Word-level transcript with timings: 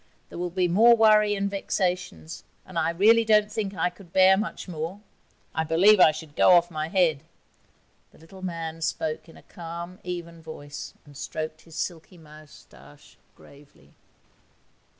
There 0.29 0.37
will 0.39 0.49
be 0.49 0.67
more 0.67 0.95
worry 0.95 1.35
and 1.35 1.47
vexations, 1.47 2.43
and 2.65 2.79
I 2.79 2.89
really 2.89 3.23
don't 3.23 3.51
think 3.51 3.75
I 3.75 3.91
could 3.91 4.11
bear 4.11 4.35
much 4.35 4.67
more; 4.67 4.99
I 5.53 5.63
believe 5.63 5.99
I 5.99 6.11
should 6.11 6.35
go 6.35 6.53
off 6.53 6.71
my 6.71 6.87
head.' 6.87 7.21
The 8.11 8.17
little 8.17 8.41
man 8.41 8.81
spoke 8.81 9.29
in 9.29 9.37
a 9.37 9.43
calm, 9.43 9.99
even 10.03 10.41
voice, 10.41 10.95
and 11.05 11.15
stroked 11.15 11.61
his 11.61 11.75
silky 11.75 12.17
moustache 12.17 13.19
gravely. 13.35 13.91